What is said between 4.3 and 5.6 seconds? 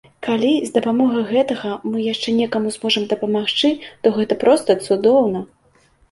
проста цудоўна!